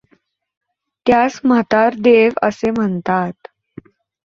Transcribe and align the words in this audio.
त्यास 1.05 1.39
म्हातारदेव 1.43 2.31
असें 2.47 2.69
म्हणतात. 2.71 3.47